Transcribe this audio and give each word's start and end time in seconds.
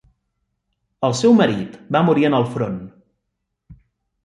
El 1.09 1.13
seu 1.19 1.35
marit 1.41 1.77
va 1.97 2.03
morir 2.09 2.27
en 2.31 2.39
el 2.41 2.49
front. 2.57 2.83